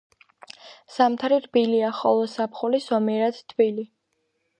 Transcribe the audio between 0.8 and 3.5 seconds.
ზამთარი რბილია, ხოლო ზაფხული ზომიერად